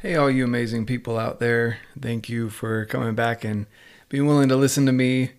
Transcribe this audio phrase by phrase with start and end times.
[0.00, 1.78] Hey, all you amazing people out there.
[2.00, 3.66] Thank you for coming back and
[4.08, 5.32] being willing to listen to me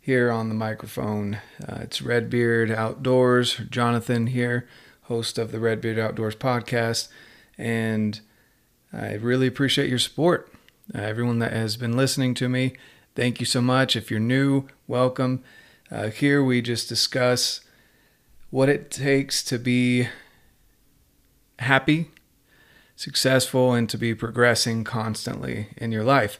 [0.00, 1.34] here on the microphone.
[1.62, 4.66] Uh, it's Redbeard Outdoors, Jonathan here,
[5.02, 7.08] host of the Redbeard Outdoors podcast.
[7.58, 8.18] And
[8.90, 10.50] I really appreciate your support.
[10.94, 12.72] Uh, everyone that has been listening to me,
[13.14, 13.96] thank you so much.
[13.96, 15.44] If you're new, welcome.
[15.90, 17.60] Uh, here we just discuss
[18.48, 20.08] what it takes to be
[21.58, 22.12] happy
[22.96, 26.38] successful and to be progressing constantly in your life.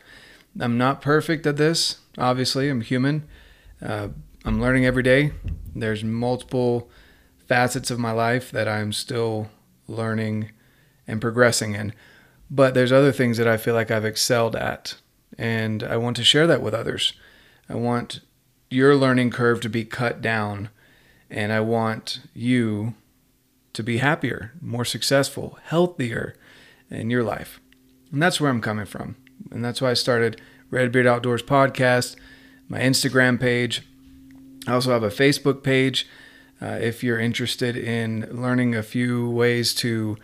[0.59, 3.29] I'm not perfect at this, obviously, I'm human.
[3.81, 4.09] Uh,
[4.45, 5.33] I'm learning every day.
[5.75, 6.89] There's multiple
[7.47, 9.51] facets of my life that I'm still
[9.87, 10.51] learning
[11.07, 11.93] and progressing in.
[12.51, 14.95] But there's other things that I feel like I've excelled at,
[15.37, 17.13] and I want to share that with others.
[17.69, 18.21] I want
[18.71, 20.71] your learning curve to be cut down,
[21.29, 22.95] and I want you
[23.73, 26.35] to be happier, more successful, healthier,
[26.91, 27.61] in your life.
[28.13, 29.17] And that's where I'm coming from.
[29.51, 30.41] And that's why I started
[30.71, 32.17] Redbeard Outdoors Podcast,
[32.69, 33.83] my Instagram page.
[34.67, 36.07] I also have a Facebook page.
[36.61, 40.17] Uh, if you're interested in learning a few ways to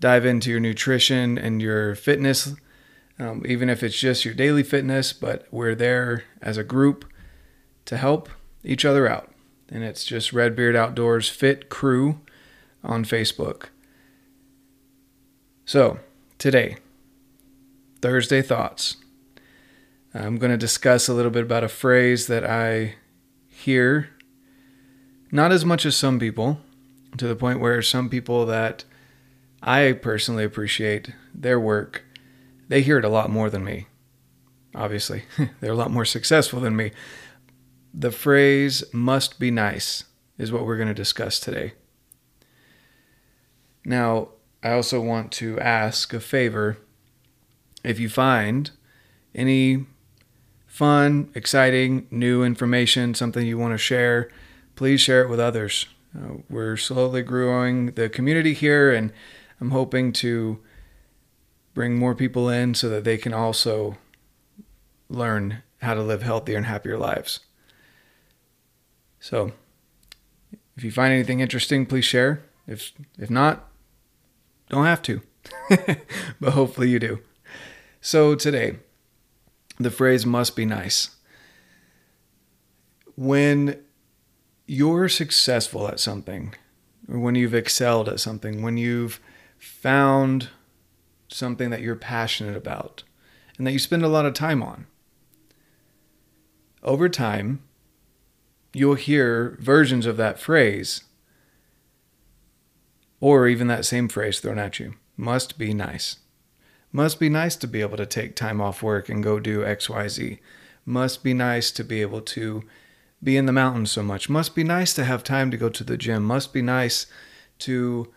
[0.00, 2.54] dive into your nutrition and your fitness,
[3.18, 7.04] um, even if it's just your daily fitness, but we're there as a group
[7.84, 8.28] to help
[8.64, 9.30] each other out.
[9.68, 12.20] And it's just Redbeard Outdoors Fit Crew
[12.82, 13.66] on Facebook.
[15.72, 16.00] So,
[16.36, 16.76] today,
[18.02, 18.98] Thursday Thoughts.
[20.12, 22.96] I'm going to discuss a little bit about a phrase that I
[23.48, 24.10] hear,
[25.30, 26.60] not as much as some people,
[27.16, 28.84] to the point where some people that
[29.62, 32.04] I personally appreciate their work,
[32.68, 33.86] they hear it a lot more than me.
[34.74, 35.22] Obviously,
[35.60, 36.92] they're a lot more successful than me.
[37.94, 40.04] The phrase must be nice
[40.36, 41.72] is what we're going to discuss today.
[43.86, 46.78] Now, I also want to ask a favor.
[47.82, 48.70] If you find
[49.34, 49.86] any
[50.66, 54.30] fun, exciting, new information, something you want to share,
[54.76, 55.86] please share it with others.
[56.16, 59.12] Uh, we're slowly growing the community here, and
[59.60, 60.60] I'm hoping to
[61.74, 63.96] bring more people in so that they can also
[65.08, 67.40] learn how to live healthier and happier lives.
[69.18, 69.52] So,
[70.76, 72.42] if you find anything interesting, please share.
[72.66, 73.68] If if not,
[74.72, 75.20] don't have to,
[76.40, 77.20] but hopefully you do.
[78.00, 78.78] So today,
[79.78, 81.10] the phrase must be nice.
[83.14, 83.78] When
[84.66, 86.54] you're successful at something,
[87.06, 89.20] or when you've excelled at something, when you've
[89.58, 90.48] found
[91.28, 93.04] something that you're passionate about
[93.58, 94.86] and that you spend a lot of time on,
[96.82, 97.62] over time,
[98.72, 101.04] you'll hear versions of that phrase
[103.22, 106.16] or even that same phrase thrown at you must be nice.
[106.90, 110.40] Must be nice to be able to take time off work and go do XYZ.
[110.84, 112.64] Must be nice to be able to
[113.22, 114.28] be in the mountains so much.
[114.28, 116.24] Must be nice to have time to go to the gym.
[116.24, 117.06] Must be nice
[117.60, 118.12] to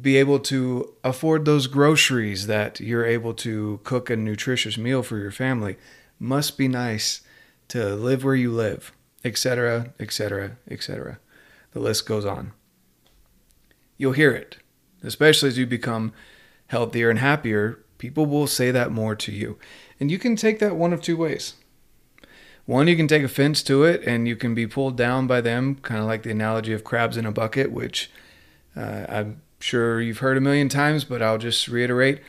[0.00, 5.18] be able to afford those groceries that you're able to cook a nutritious meal for
[5.18, 5.76] your family.
[6.18, 7.20] Must be nice
[7.68, 11.18] to live where you live, etc., etc., etc.
[11.72, 12.54] The list goes on
[13.96, 14.58] you'll hear it.
[15.02, 16.12] Especially as you become
[16.68, 19.58] healthier and happier, people will say that more to you.
[20.00, 21.54] And you can take that one of two ways.
[22.66, 25.76] One, you can take offense to it and you can be pulled down by them,
[25.76, 28.10] kind of like the analogy of crabs in a bucket, which
[28.74, 32.22] uh, I'm sure you've heard a million times, but I'll just reiterate.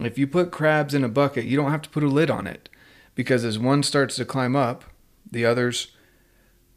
[0.00, 2.46] If you put crabs in a bucket, you don't have to put a lid on
[2.46, 2.68] it
[3.14, 4.84] because as one starts to climb up,
[5.30, 5.88] the others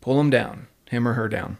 [0.02, 1.58] pull him down, him or her down.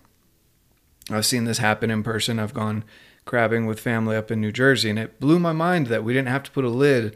[1.10, 2.40] I've seen this happen in person.
[2.40, 2.84] I've gone
[3.26, 6.30] crabbing with family up in New Jersey, and it blew my mind that we didn't
[6.30, 7.16] have to put a lid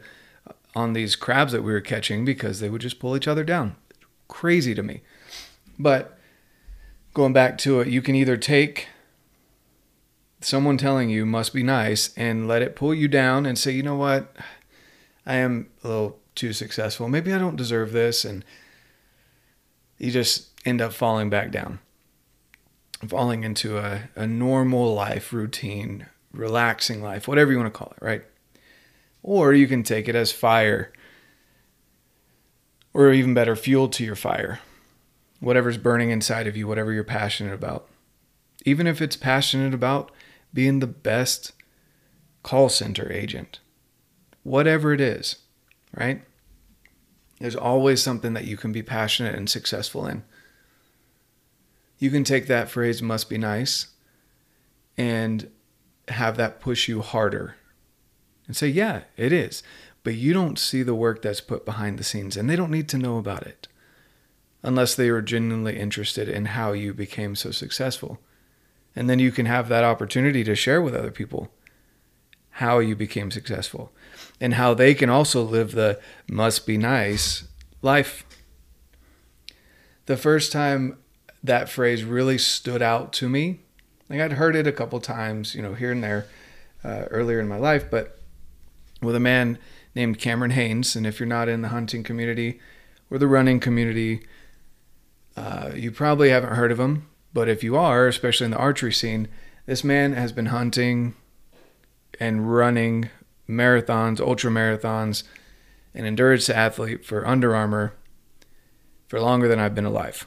[0.74, 3.76] on these crabs that we were catching because they would just pull each other down.
[4.28, 5.02] Crazy to me.
[5.78, 6.18] But
[7.14, 8.88] going back to it, you can either take
[10.40, 13.82] someone telling you must be nice and let it pull you down and say, you
[13.82, 14.34] know what,
[15.26, 17.08] I am a little too successful.
[17.08, 18.24] Maybe I don't deserve this.
[18.24, 18.44] And
[19.98, 21.78] you just end up falling back down
[23.08, 28.04] falling into a, a normal life routine, relaxing life, whatever you want to call it,
[28.04, 28.22] right?
[29.22, 30.92] Or you can take it as fire,
[32.94, 34.60] or even better, fuel to your fire.
[35.40, 37.88] Whatever's burning inside of you, whatever you're passionate about.
[38.64, 40.12] Even if it's passionate about
[40.54, 41.52] being the best
[42.42, 43.58] call center agent,
[44.42, 45.36] whatever it is,
[45.96, 46.22] right?
[47.40, 50.22] There's always something that you can be passionate and successful in
[52.02, 53.86] you can take that phrase must be nice
[54.98, 55.48] and
[56.08, 57.54] have that push you harder
[58.48, 59.62] and say, yeah, it is.
[60.02, 62.88] But you don't see the work that's put behind the scenes, and they don't need
[62.88, 63.68] to know about it
[64.64, 68.18] unless they are genuinely interested in how you became so successful.
[68.96, 71.52] And then you can have that opportunity to share with other people
[72.56, 73.92] how you became successful
[74.40, 77.44] and how they can also live the must be nice
[77.80, 78.26] life.
[80.06, 80.98] The first time
[81.42, 83.60] that phrase really stood out to me,
[84.08, 86.26] like I'd heard it a couple times, you know, here and there
[86.84, 88.18] uh, earlier in my life, but
[89.00, 89.58] with a man
[89.94, 90.94] named Cameron Hanes.
[90.96, 92.60] And if you're not in the hunting community
[93.10, 94.26] or the running community,
[95.36, 97.08] uh, you probably haven't heard of him.
[97.34, 99.28] But if you are, especially in the archery scene,
[99.66, 101.14] this man has been hunting
[102.20, 103.10] and running
[103.48, 105.22] marathons, ultra marathons,
[105.94, 107.94] an endurance athlete for Under Armour
[109.08, 110.26] for longer than I've been alive.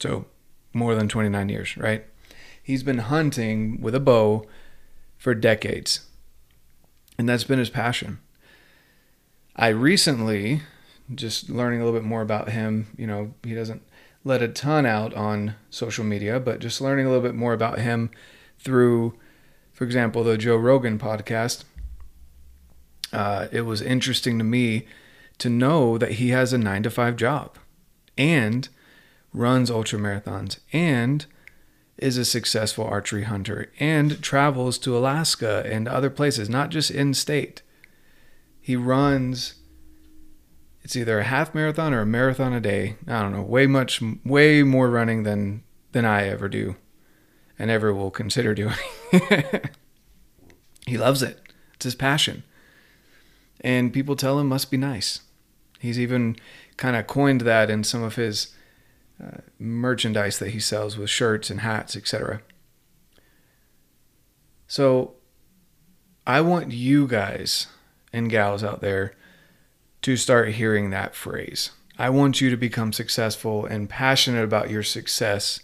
[0.00, 0.26] So,
[0.72, 2.04] more than 29 years, right?
[2.62, 4.46] He's been hunting with a bow
[5.16, 6.00] for decades.
[7.18, 8.18] And that's been his passion.
[9.54, 10.62] I recently,
[11.14, 13.82] just learning a little bit more about him, you know, he doesn't
[14.22, 17.78] let a ton out on social media, but just learning a little bit more about
[17.78, 18.10] him
[18.58, 19.14] through,
[19.72, 21.64] for example, the Joe Rogan podcast.
[23.12, 24.86] Uh, it was interesting to me
[25.38, 27.56] to know that he has a nine to five job
[28.18, 28.68] and
[29.36, 31.26] runs ultra marathons and
[31.98, 37.14] is a successful archery hunter and travels to Alaska and other places, not just in
[37.14, 37.62] state.
[38.60, 39.54] He runs
[40.82, 42.96] it's either a half marathon or a marathon a day.
[43.08, 46.76] I don't know, way much way more running than than I ever do
[47.58, 48.76] and ever will consider doing.
[50.86, 51.40] he loves it.
[51.74, 52.44] It's his passion.
[53.62, 55.20] And people tell him must be nice.
[55.78, 56.36] He's even
[56.76, 58.54] kind of coined that in some of his
[59.58, 62.42] merchandise that he sells with shirts and hats, etc.
[64.66, 65.14] So
[66.26, 67.68] I want you guys
[68.12, 69.14] and gals out there
[70.02, 71.70] to start hearing that phrase.
[71.98, 75.60] I want you to become successful and passionate about your success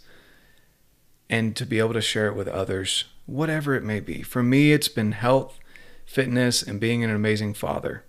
[1.28, 4.22] and to be able to share it with others, whatever it may be.
[4.22, 5.58] For me, it's been health,
[6.06, 8.04] fitness, and being an amazing father.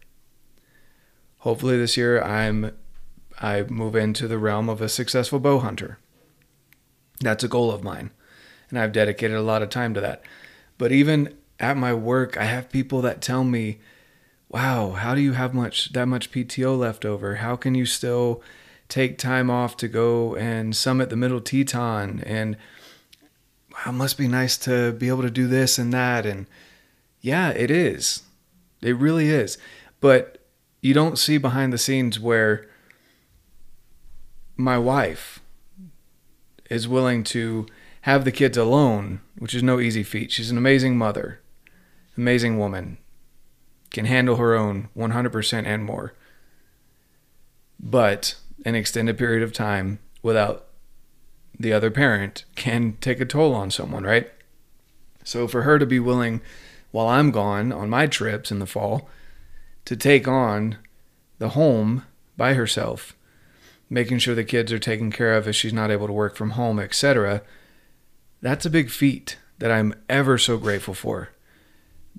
[1.40, 2.72] Hopefully this year I'm
[3.42, 6.00] I move into the realm of a successful bow hunter.
[7.20, 8.12] That's a goal of mine,
[8.70, 10.24] and I've dedicated a lot of time to that.
[10.78, 13.80] But even at my work, I have people that tell me,
[14.50, 17.36] "Wow, how do you have much that much PTO left over?
[17.36, 18.42] How can you still
[18.90, 22.56] take time off to go and summit the Middle Teton and
[23.72, 26.46] wow, it must be nice to be able to do this and that and
[27.22, 28.22] yeah, it is.
[28.82, 29.58] It really is.
[30.02, 30.38] But
[30.82, 32.68] you don't see behind the scenes where
[34.56, 35.40] my wife
[36.70, 37.66] is willing to
[38.02, 40.32] have the kids alone, which is no easy feat.
[40.32, 41.40] She's an amazing mother,
[42.18, 42.98] amazing woman,
[43.92, 46.14] can handle her own 100% and more.
[47.80, 48.36] But
[48.66, 50.68] an extended period of time without
[51.60, 54.32] the other parent can take a toll on someone, right?
[55.24, 56.42] So for her to be willing,
[56.92, 59.10] while I'm gone on my trips in the fall,
[59.86, 60.78] to take on
[61.40, 62.06] the home
[62.38, 63.16] by herself
[63.90, 66.52] making sure the kids are taken care of if she's not able to work from
[66.52, 67.42] home, etc.
[68.42, 71.30] That's a big feat that I'm ever so grateful for.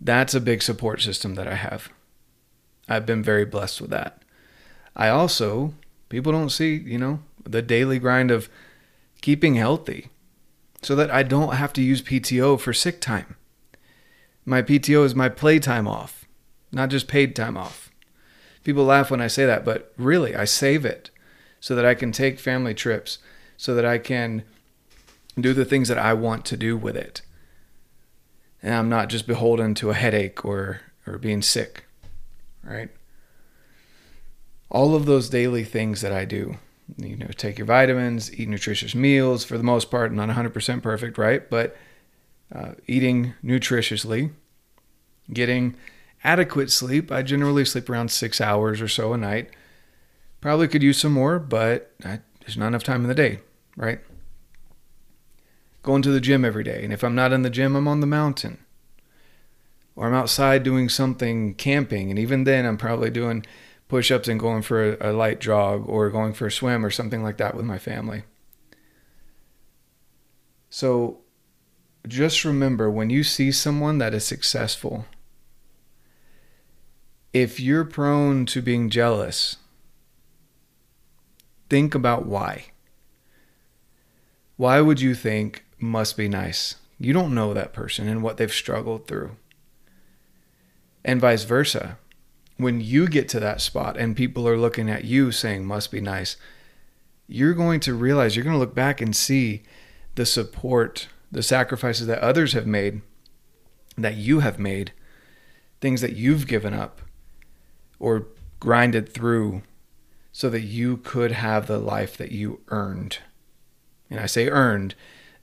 [0.01, 1.91] That's a big support system that I have.
[2.89, 4.23] I've been very blessed with that.
[4.97, 5.75] I also,
[6.09, 8.49] people don't see, you know, the daily grind of
[9.21, 10.09] keeping healthy
[10.83, 13.37] so that I don't have to use PTO for sick time.
[14.45, 16.27] My PTO is my play time off,
[16.71, 17.91] not just paid time off.
[18.63, 21.11] People laugh when I say that, but really, I save it
[21.65, 23.17] so that I can take family trips,
[23.57, 24.43] so that I can
[25.41, 27.23] do the things that I want to do with it.
[28.63, 31.87] And I'm not just beholden to a headache or, or being sick,
[32.63, 32.91] right?
[34.71, 36.59] All of those daily things that I do,
[36.99, 41.17] you know, take your vitamins, eat nutritious meals, for the most part, not 100% perfect,
[41.17, 41.49] right?
[41.49, 41.75] But
[42.55, 44.33] uh, eating nutritiously,
[45.33, 45.77] getting
[46.23, 47.11] adequate sleep.
[47.11, 49.49] I generally sleep around six hours or so a night
[50.45, 53.41] Probably could use some more, but I, there's not enough time in the day,
[53.79, 54.01] right?
[55.83, 56.85] Going to the gym every day.
[56.85, 58.59] And if I'm not in the gym, I'm on the mountain.
[59.97, 62.11] Or I'm outside doing something camping.
[62.11, 63.47] And even then, I'm probably doing
[63.89, 66.91] push ups and going for a, a light jog or going for a swim or
[66.91, 68.25] something like that with my family.
[70.69, 71.21] So
[72.07, 75.07] just remember when you see someone that is successful,
[77.33, 79.57] if you're prone to being jealous,
[81.75, 82.67] think about why.
[84.57, 86.77] Why would you think must be nice?
[87.01, 89.35] You don't know that person and what they've struggled through.
[91.05, 91.99] And vice versa.
[92.59, 96.01] When you get to that spot and people are looking at you saying, must be
[96.01, 96.37] nice,
[97.27, 99.65] you're going to realize, you're going to look back and see
[100.15, 103.03] the support, the sacrifices that others have made,
[103.99, 104.93] that you have made,
[105.81, 107.01] things that you've given up
[107.99, 108.29] or
[108.61, 109.63] grinded through
[110.37, 113.19] so that you could have the life that you earned.
[114.11, 114.97] And I say earned,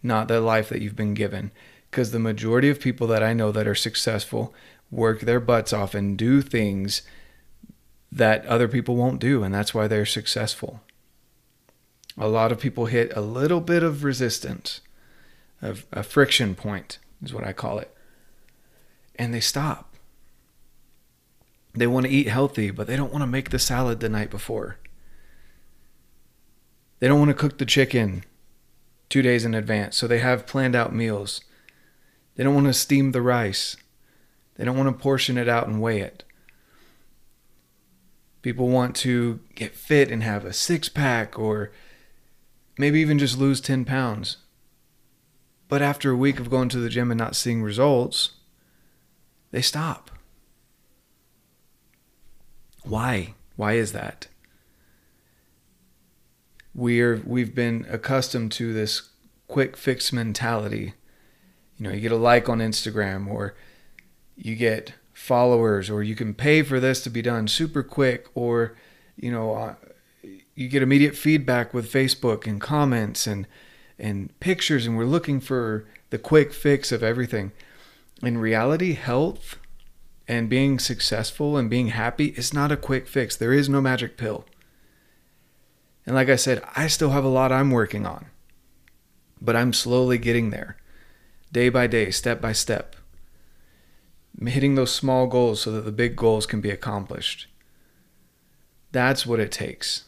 [0.04, 1.52] not the life that you've been given.
[1.90, 4.54] Because the majority of people that I know that are successful
[4.92, 7.04] work their butts off and do things
[8.12, 9.44] that other people won't do.
[9.44, 10.82] And that's why they're successful.
[12.18, 14.82] A lot of people hit a little bit of resistance,
[15.62, 17.96] a, a friction point is what I call it.
[19.16, 19.96] And they stop.
[21.74, 24.30] They want to eat healthy, but they don't want to make the salad the night
[24.30, 24.76] before.
[27.02, 28.24] They don't want to cook the chicken
[29.10, 31.42] two days in advance, so they have planned out meals.
[32.36, 33.76] They don't want to steam the rice.
[34.56, 36.24] They don't want to portion it out and weigh it.
[38.44, 41.72] People want to get fit and have a six pack or
[42.78, 44.38] maybe even just lose 10 pounds.
[45.68, 48.34] But after a week of going to the gym and not seeing results,
[49.50, 50.12] they stop.
[52.84, 53.34] Why?
[53.56, 54.28] Why is that?
[56.74, 59.10] We're we've been accustomed to this
[59.48, 60.94] quick fix mentality.
[61.78, 63.56] You know, you get a like on Instagram or
[64.36, 68.76] you get followers or you can pay for this to be done super quick or
[69.16, 69.76] you know uh,
[70.56, 73.46] you get immediate feedback with Facebook and comments and
[74.00, 77.52] and pictures and we're looking for the quick fix of everything.
[78.24, 79.58] In reality, health
[80.28, 83.36] and being successful and being happy is not a quick fix.
[83.36, 84.46] There is no magic pill.
[86.12, 88.26] And like I said, I still have a lot I'm working on,
[89.40, 90.76] but I'm slowly getting there,
[91.54, 92.98] day by day, step by step.
[94.46, 97.48] Hitting those small goals so that the big goals can be accomplished.
[98.92, 100.04] That's what it takes.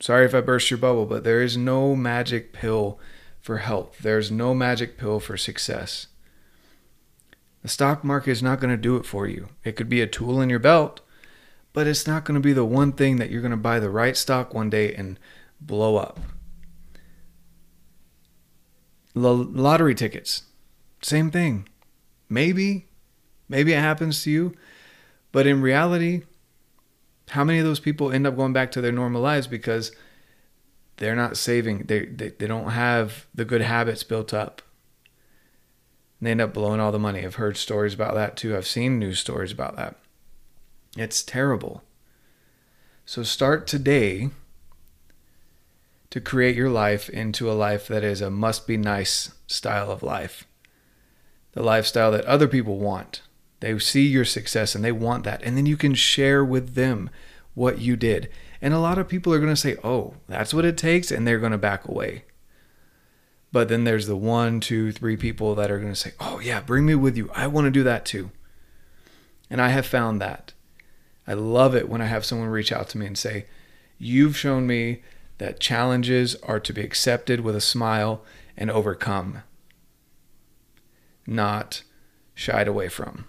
[0.00, 2.98] Sorry if I burst your bubble, but there is no magic pill
[3.40, 3.98] for health.
[4.00, 6.08] There's no magic pill for success.
[7.62, 9.50] The stock market is not going to do it for you.
[9.62, 11.00] It could be a tool in your belt,
[11.74, 13.90] but it's not going to be the one thing that you're going to buy the
[13.90, 15.18] right stock one day and
[15.60, 16.18] blow up.
[19.14, 20.44] L- lottery tickets,
[21.02, 21.68] same thing.
[22.30, 22.86] Maybe,
[23.48, 24.54] maybe it happens to you,
[25.32, 26.22] but in reality,
[27.30, 29.92] how many of those people end up going back to their normal lives because
[30.98, 34.62] they're not saving, they, they, they don't have the good habits built up?
[36.20, 37.24] And they end up blowing all the money.
[37.24, 38.56] I've heard stories about that too.
[38.56, 39.96] I've seen news stories about that.
[40.96, 41.82] It's terrible.
[43.04, 44.30] So start today
[46.10, 50.02] to create your life into a life that is a must be nice style of
[50.02, 50.46] life.
[51.52, 53.22] The lifestyle that other people want.
[53.60, 55.42] They see your success and they want that.
[55.42, 57.10] And then you can share with them
[57.54, 58.30] what you did.
[58.62, 61.10] And a lot of people are going to say, oh, that's what it takes.
[61.10, 62.24] And they're going to back away.
[63.52, 66.60] But then there's the one, two, three people that are going to say, oh, yeah,
[66.60, 67.30] bring me with you.
[67.34, 68.30] I want to do that too.
[69.50, 70.53] And I have found that.
[71.26, 73.46] I love it when I have someone reach out to me and say,
[73.98, 75.02] You've shown me
[75.38, 78.22] that challenges are to be accepted with a smile
[78.56, 79.42] and overcome,
[81.26, 81.82] not
[82.34, 83.26] shied away from.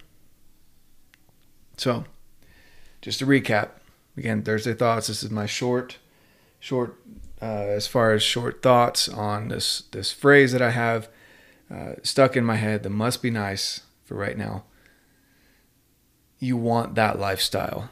[1.76, 2.04] So,
[3.00, 3.70] just to recap,
[4.16, 5.06] again, Thursday thoughts.
[5.06, 5.98] This is my short,
[6.58, 6.96] short,
[7.40, 11.08] uh, as far as short thoughts on this this phrase that I have
[11.70, 12.82] uh, stuck in my head.
[12.82, 14.64] That must be nice for right now
[16.38, 17.90] you want that lifestyle.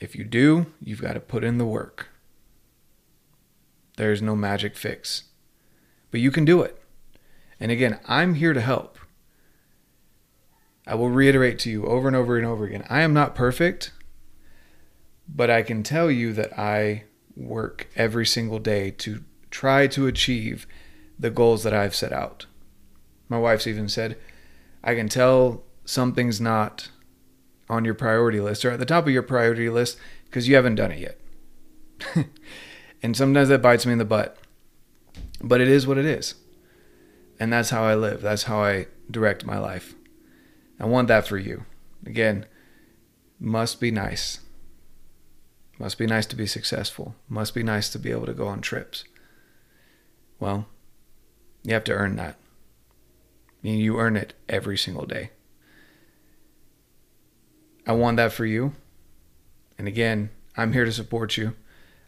[0.00, 2.08] If you do, you've got to put in the work.
[3.96, 5.24] There's no magic fix,
[6.10, 6.82] but you can do it.
[7.60, 8.98] And again, I'm here to help.
[10.86, 13.92] I will reiterate to you over and over and over again I am not perfect,
[15.28, 17.04] but I can tell you that I
[17.36, 20.66] work every single day to try to achieve
[21.18, 22.46] the goals that I've set out.
[23.28, 24.18] My wife's even said,
[24.82, 26.90] I can tell something's not
[27.72, 30.74] on your priority list or at the top of your priority list because you haven't
[30.74, 31.18] done it yet.
[33.02, 34.36] and sometimes that bites me in the butt.
[35.42, 36.34] But it is what it is.
[37.40, 38.20] And that's how I live.
[38.20, 39.94] That's how I direct my life.
[40.78, 41.64] I want that for you.
[42.04, 42.44] Again,
[43.40, 44.40] must be nice.
[45.78, 47.14] Must be nice to be successful.
[47.26, 49.04] Must be nice to be able to go on trips.
[50.38, 50.66] Well,
[51.64, 52.36] you have to earn that.
[53.62, 55.30] You earn it every single day.
[57.86, 58.74] I want that for you.
[59.78, 61.54] And again, I'm here to support you.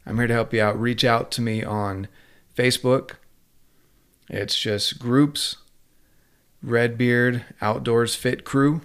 [0.07, 0.79] I'm here to help you out.
[0.79, 2.09] Reach out to me on
[2.57, 3.13] Facebook.
[4.29, 5.57] It's just groups,
[6.63, 8.83] Redbeard Outdoors Fit Crew.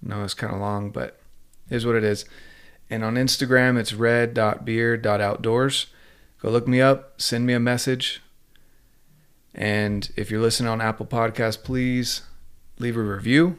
[0.00, 1.20] No, it's kind of long, but
[1.68, 2.24] here's what it is.
[2.90, 5.86] And on Instagram, it's red.beard.outdoors.
[6.40, 8.20] Go look me up, send me a message.
[9.54, 12.22] And if you're listening on Apple Podcasts, please
[12.78, 13.58] leave a review.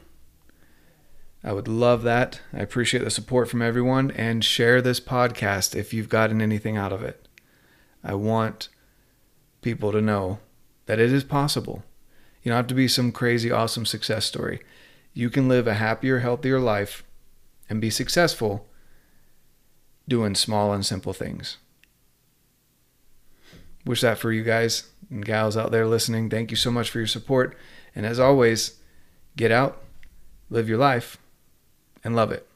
[1.44, 2.40] I would love that.
[2.54, 6.94] I appreciate the support from everyone and share this podcast if you've gotten anything out
[6.94, 7.28] of it.
[8.04, 8.70] I want
[9.62, 10.40] people to know
[10.86, 11.84] that it is possible.
[12.42, 14.62] You don't have to be some crazy, awesome success story.
[15.14, 17.04] You can live a happier, healthier life
[17.70, 18.68] and be successful
[20.08, 21.58] doing small and simple things.
[23.86, 26.30] Wish that for you guys and gals out there listening.
[26.30, 27.58] Thank you so much for your support.
[27.96, 28.80] And as always,
[29.36, 29.82] get out,
[30.50, 31.18] live your life,
[32.04, 32.48] and love it.